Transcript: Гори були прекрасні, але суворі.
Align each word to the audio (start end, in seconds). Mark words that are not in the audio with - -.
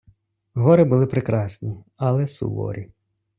Гори 0.53 0.83
були 0.83 1.05
прекрасні, 1.05 1.83
але 1.97 2.27
суворі. 2.27 2.91